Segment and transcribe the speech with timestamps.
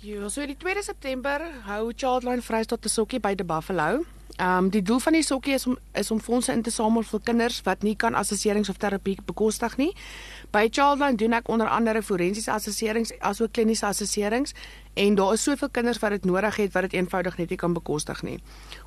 [0.00, 4.04] Ja, so die 2 September hou Childline Vrystaat 'n sokkie by die Buffalo.
[4.38, 7.02] Ehm um, die doel van die sokkie is om is om fondse in te samel
[7.02, 9.92] vir kinders wat nie kan assesserings of terapie bekostig nie.
[10.50, 14.54] By Childline doen ek onder andere forensiese assesserings asook kliniese assesserings
[14.94, 17.72] en daar is soveel kinders wat dit nodig het wat dit eenvoudig net nie kan
[17.72, 18.38] bekostig nie.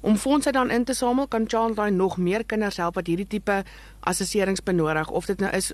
[0.01, 3.63] Om fondse dan in te samel kan Childline nog meer kinders help wat hierdie tipe
[3.99, 5.73] assesserings benodig of dit nou is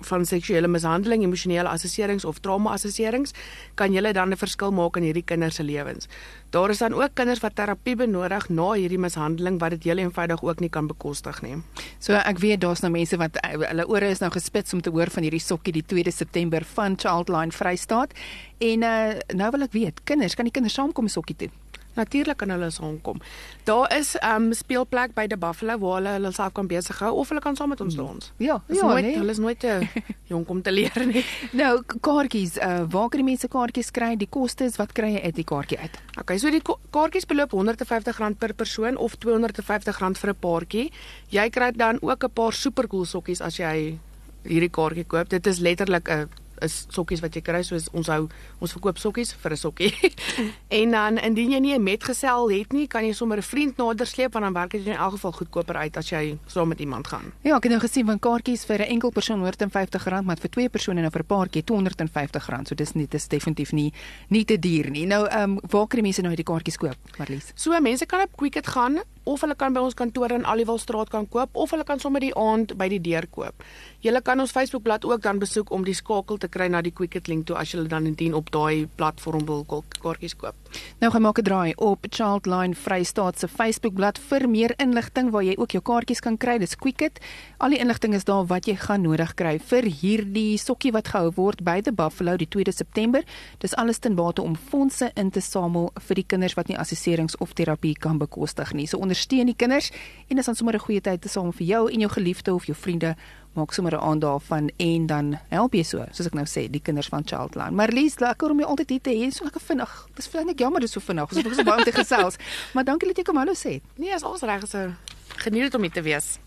[0.00, 3.34] van seksuele mishandeling, emosionele assesserings of trauma assesserings,
[3.74, 6.08] kan jy dan 'n verskil maak in hierdie kinders se lewens.
[6.50, 10.42] Daar is dan ook kinders wat terapie benodig na hierdie mishandeling wat dit heel eenvoudig
[10.42, 11.62] ook nie kan bekostig nie.
[11.98, 14.90] So ek weet daar's nou mense wat eh, hulle ore is nou gespits om te
[14.90, 18.12] hoor van hierdie sokkie die 2 September van Childline Vrystaat.
[18.58, 21.50] En uh, nou wil ek weet, kinders, kan die kinders saamkom sokkie toe?
[21.98, 23.20] Natuurlik kan hulle saamkom.
[23.66, 27.12] Daar is 'n um, speelplek by die Buffalo waar hulle hulle self kan besig hou
[27.14, 28.32] of hulle kan saam met ons dans.
[28.36, 29.16] Ja, is ja, nooit, nee.
[29.16, 29.80] hulle is nooit te
[30.32, 31.24] jonk om te leer nie.
[31.52, 34.16] Nou, kaartjies, uh, waar kan die mense kaartjies kry?
[34.16, 35.98] Die kostes, wat kry jy uit die kaartjie uit?
[36.20, 40.92] Okay, so die kaartjies beloop R150 per persoon of R250 vir 'n paartjie.
[41.28, 43.98] Jy kry dan ook 'n paar supercool sokkies as jy
[44.44, 45.28] hierdie kaartjie koop.
[45.28, 46.28] Dit is letterlik 'n
[46.62, 48.28] is sokkies wat jy kry soos ons hou
[48.60, 49.92] ons verkoop sokkies vir 'n sokkie.
[50.80, 54.06] en dan indien jy nie 'n metgesel het nie, kan jy sommer 'n vriend nader
[54.06, 57.06] sleep want dan werk dit in elk geval goedkoper uit as jy saam met iemand
[57.06, 57.32] gaan.
[57.42, 60.68] Ja, ek het nou gesien van kaartjies vir 'n enkel persoon R150, maar vir twee
[60.68, 62.66] persone en vir 'n paartjie R250.
[62.66, 63.92] So dis nie dis definitief nie
[64.28, 65.06] nie te duur nie.
[65.06, 67.52] Nou ehm um, waar die mense nou hierdie kaartjies koop, Marlies?
[67.54, 71.28] So mense kan op Quicket gaan of hulle kan by ons kantoor in Aliwalstraat kan
[71.28, 73.64] koop of hulle kan sommer die aand by die deur koop.
[74.04, 77.28] Jy kan ons Facebookblad ook dan besoek om die skakel te kry na die Quicket
[77.28, 80.56] link toe as jy dan indien op daai platform wil kaartjies koop.
[81.00, 85.54] Nou gaan maak 'n draai op Childline Vrystaat se Facebookblad vir meer inligting waar jy
[85.56, 86.58] ook jou kaartjies kan kry.
[86.58, 87.18] Dis Quicket.
[87.58, 91.32] Al die inligting is daar wat jy gaan nodig kry vir hierdie sokkie wat gehou
[91.34, 93.22] word by the Buffalo die 2de September.
[93.58, 97.36] Dis alles ten bate om fondse in te samel vir die kinders wat nie assesserings
[97.36, 98.86] of terapie kan bekostig nie.
[98.86, 99.90] So ondersteun die kinders
[100.28, 102.66] en dis dan sommer 'n goeie tyd te saam vir jou en jou geliefde of
[102.66, 103.16] jou vriende
[103.54, 106.80] maak sommer 'n aand daarvan en dan help jy so soos ek nou sê die
[106.80, 107.70] kinders van Childline.
[107.70, 109.30] Maar Lies, lekker om jou altyd hier te hê.
[109.30, 110.08] So lekker vinnig.
[110.14, 111.28] Dis vinnig jammer dis so vinnig.
[111.28, 112.36] Ons het ook so baie om te gesels.
[112.74, 113.80] Maar dankie dat jy kom hallo sê.
[113.96, 114.92] Nee, is alles reg so.
[115.36, 116.38] Geniet dit om hier te wees.